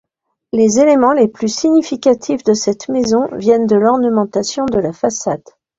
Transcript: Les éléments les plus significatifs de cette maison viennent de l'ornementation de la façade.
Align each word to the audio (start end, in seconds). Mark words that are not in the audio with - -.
Les 0.51 0.79
éléments 0.79 1.13
les 1.13 1.27
plus 1.27 1.47
significatifs 1.55 2.43
de 2.43 2.53
cette 2.55 2.89
maison 2.89 3.27
viennent 3.33 3.67
de 3.67 3.75
l'ornementation 3.75 4.65
de 4.65 4.79
la 4.79 4.93
façade. 4.93 5.43